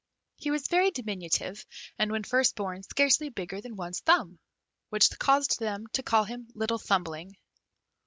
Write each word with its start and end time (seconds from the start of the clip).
He 0.35 0.49
was 0.49 0.65
very 0.67 0.89
diminutive, 0.89 1.63
and, 1.99 2.11
when 2.11 2.23
first 2.23 2.55
born, 2.55 2.81
scarcely 2.81 3.29
bigger 3.29 3.61
than 3.61 3.75
one's 3.75 3.99
thumb, 3.99 4.39
which 4.89 5.11
caused 5.19 5.59
them 5.59 5.85
to 5.93 6.01
call 6.01 6.23
him 6.23 6.47
Little 6.55 6.79
Thumbling. 6.79 7.37